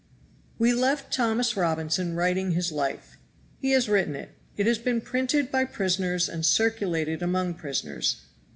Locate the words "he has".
3.59-3.87